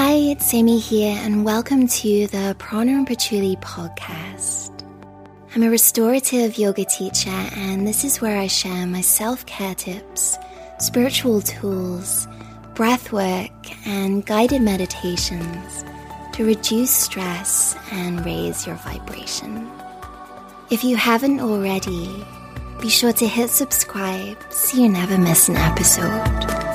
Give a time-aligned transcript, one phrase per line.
[0.00, 4.70] Hi, it's Amy here, and welcome to the Prana and Patchouli podcast.
[5.52, 10.38] I'm a restorative yoga teacher, and this is where I share my self care tips,
[10.78, 12.28] spiritual tools,
[12.76, 13.50] breath work,
[13.88, 15.84] and guided meditations
[16.34, 19.68] to reduce stress and raise your vibration.
[20.70, 22.24] If you haven't already,
[22.80, 26.67] be sure to hit subscribe so you never miss an episode.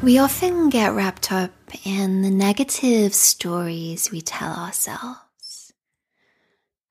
[0.00, 1.50] We often get wrapped up
[1.84, 5.72] in the negative stories we tell ourselves.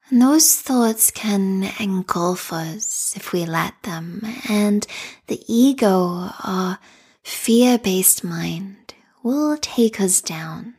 [0.09, 4.85] And those thoughts can engulf us if we let them, and
[5.27, 6.79] the ego, our
[7.23, 8.93] fear based mind,
[9.23, 10.73] will take us down.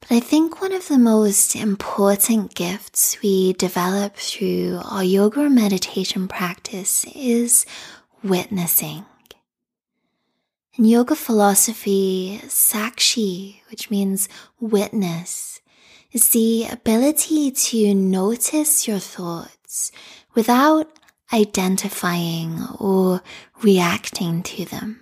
[0.00, 5.54] But I think one of the most important gifts we develop through our yoga and
[5.54, 7.64] meditation practice is
[8.24, 9.06] witnessing.
[10.76, 15.60] In yoga philosophy, sakshi, which means witness,
[16.10, 19.92] is the ability to notice your thoughts
[20.34, 20.90] without
[21.32, 23.22] identifying or
[23.62, 25.00] reacting to them.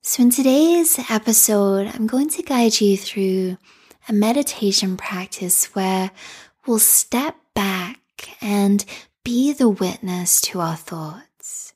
[0.00, 3.58] So in today's episode, I'm going to guide you through
[4.08, 6.12] a meditation practice where
[6.68, 7.98] we'll step back
[8.40, 8.84] and
[9.24, 11.72] be the witness to our thoughts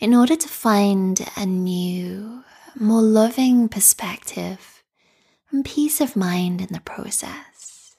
[0.00, 2.42] in order to find a new,
[2.74, 4.82] more loving perspective
[5.50, 7.94] and peace of mind in the process.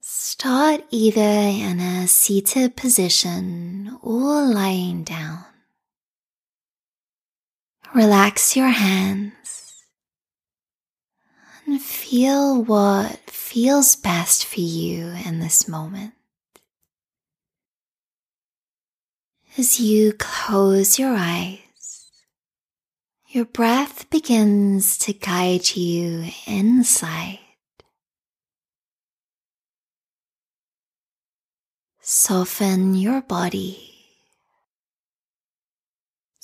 [0.00, 5.44] Start either in a seated position or lying down.
[7.94, 9.84] Relax your hands
[11.66, 16.14] and feel what feels best for you in this moment.
[19.58, 22.10] As you close your eyes,
[23.28, 27.38] your breath begins to guide you inside.
[32.00, 33.92] Soften your body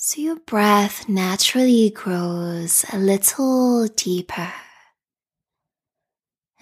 [0.01, 4.51] so your breath naturally grows a little deeper.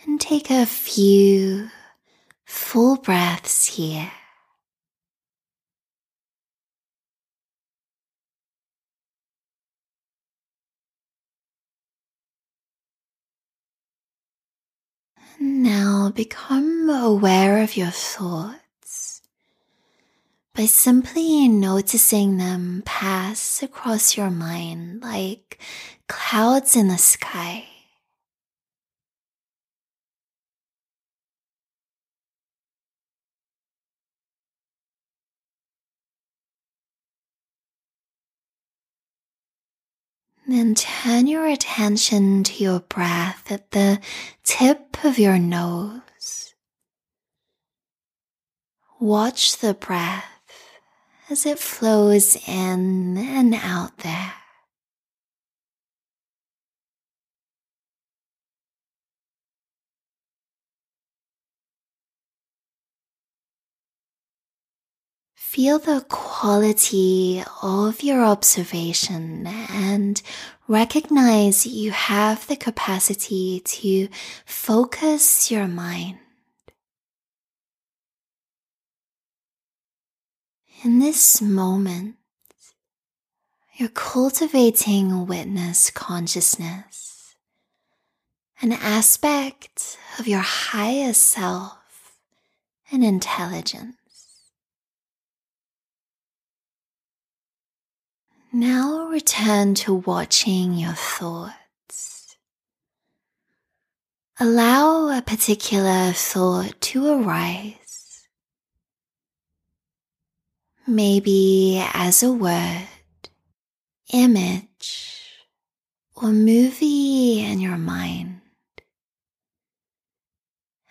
[0.03, 1.69] And take a few
[2.45, 4.11] full breaths here.
[15.39, 19.21] Now become aware of your thoughts
[20.55, 25.59] by simply noticing them pass across your mind like
[26.07, 27.65] clouds in the sky.
[40.49, 43.99] Then turn your attention to your breath at the
[44.45, 46.53] tip of your nose.
[48.97, 50.23] Watch the breath
[51.29, 54.33] as it flows in and out there.
[65.47, 70.21] Feel the quality of your observation and
[70.67, 74.09] recognize you have the capacity to
[74.45, 76.19] focus your mind.
[80.83, 82.17] In this moment,
[83.77, 87.35] you're cultivating witness consciousness,
[88.61, 91.77] an aspect of your highest self
[92.91, 93.95] and intelligence.
[98.53, 102.37] Now return to watching your thoughts.
[104.39, 108.27] Allow a particular thought to arise.
[110.87, 112.87] Maybe as a word,
[114.13, 115.21] image,
[116.15, 118.39] or movie in your mind.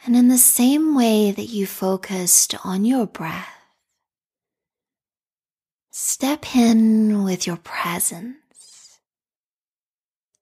[0.04, 3.55] And in the same way that you focused on your breath,
[6.08, 9.00] Step in with your presence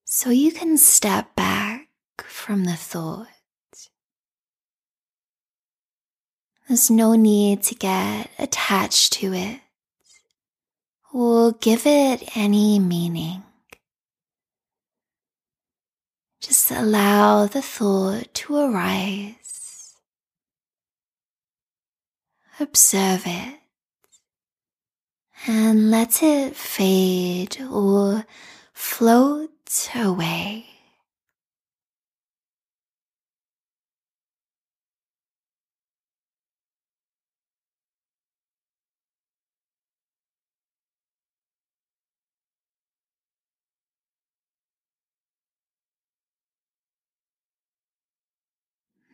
[0.05, 1.89] so you can step back
[2.27, 3.29] from the thought.
[6.69, 9.61] There's no need to get attached to it
[11.15, 13.43] or give it any meaning.
[16.43, 19.97] Just allow the thought to arise.
[22.61, 23.64] Observe it
[25.47, 28.25] and let it fade or
[28.73, 30.67] float away.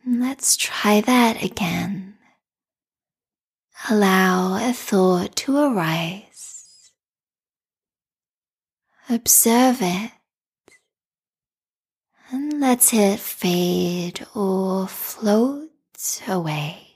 [0.05, 2.10] Let's try that again.
[3.89, 6.91] Allow a thought to arise.
[9.09, 10.11] Observe it
[12.29, 15.71] and let it fade or float
[16.27, 16.87] away.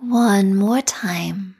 [0.00, 1.55] One more time.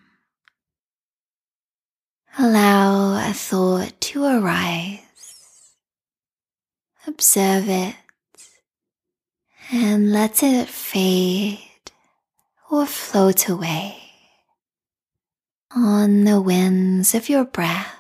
[2.38, 5.72] Allow a thought to arise.
[7.06, 7.96] Observe it
[9.72, 11.58] and let it fade
[12.70, 13.96] or float away
[15.74, 17.94] on the winds of your breath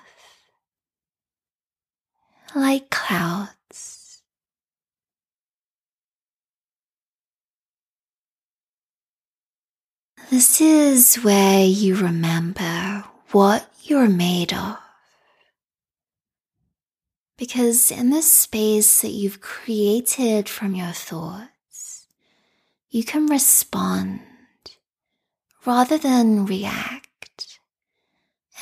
[2.54, 4.20] like clouds.
[10.28, 14.78] This is where you remember what you're made of.
[17.36, 22.06] Because in this space that you've created from your thoughts,
[22.88, 24.20] you can respond
[25.66, 27.58] rather than react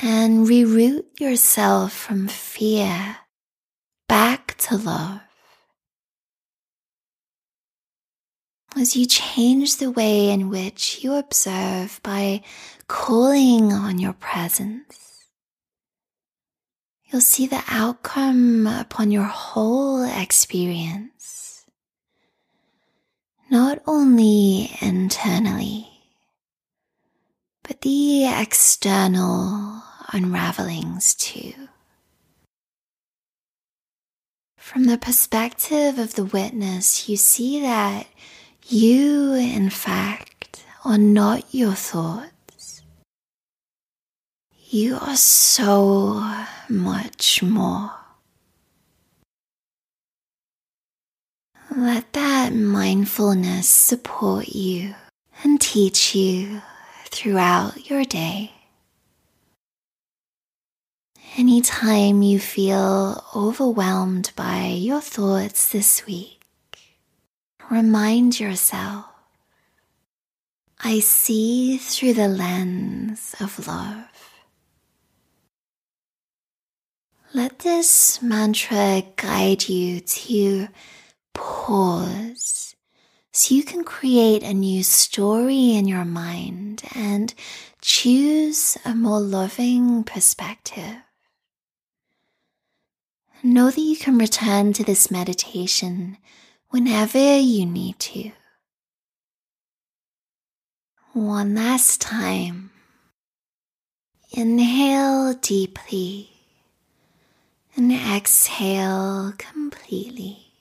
[0.01, 3.17] and reroute yourself from fear
[4.07, 5.21] back to love.
[8.75, 12.41] As you change the way in which you observe by
[12.87, 15.27] calling on your presence.
[17.05, 21.65] You'll see the outcome upon your whole experience,
[23.49, 25.87] not only internally,
[27.63, 29.81] but the external
[30.11, 31.53] unravelings too.
[34.57, 38.07] From the perspective of the witness, you see that
[38.67, 42.81] you, in fact, are not your thoughts.
[44.69, 47.91] You are so much more.
[51.75, 54.95] Let that mindfulness support you
[55.43, 56.61] and teach you
[57.05, 58.51] throughout your day.
[61.37, 66.34] Anytime you feel overwhelmed by your thoughts this week,
[67.75, 69.03] Remind yourself
[70.79, 74.07] I see through the lens of love.
[77.33, 80.69] Let this mantra guide you to
[81.33, 82.77] pause
[83.33, 87.33] so you can create a new story in your mind and
[87.81, 90.95] choose a more loving perspective.
[93.43, 96.15] Know that you can return to this meditation
[96.69, 98.31] whenever you need to.
[101.13, 102.71] One last time.
[104.31, 106.29] Inhale deeply
[107.77, 110.51] and exhale completely,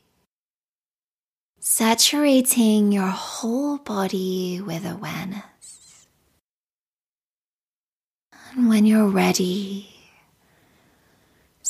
[1.59, 6.07] saturating your whole body with awareness.
[8.53, 9.94] And when you're ready,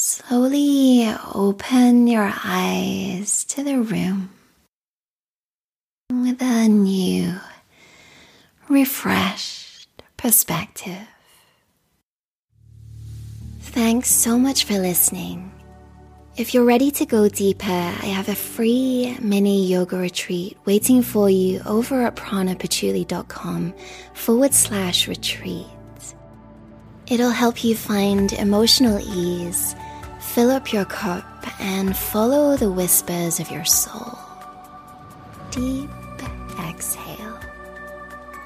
[0.05, 4.29] slowly open your eyes to the room
[6.11, 7.33] with a new,
[8.69, 11.09] refreshed perspective.
[13.61, 15.51] Thanks so much for listening.
[16.37, 21.31] If you're ready to go deeper, I have a free mini yoga retreat waiting for
[21.31, 23.73] you over at pranapatchouli.com
[24.13, 25.67] forward slash retreat.
[27.07, 29.75] It'll help you find emotional ease,
[30.35, 31.25] fill up your cup,
[31.61, 34.19] and follow the whispers of your soul.
[35.53, 35.89] Deep
[36.59, 37.39] exhale.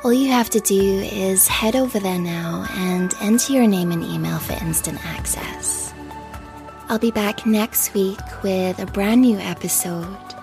[0.05, 4.05] All you have to do is head over there now and enter your name and
[4.05, 5.95] email for instant access.
[6.91, 10.35] I'll be back next week with a brand new episode.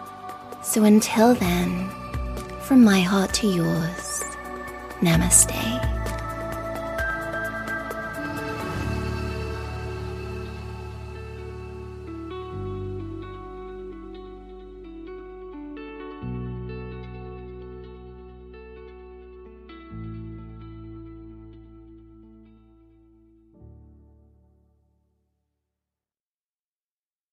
[0.64, 1.90] So until then,
[2.62, 4.24] from my heart to yours,
[5.00, 5.95] namaste.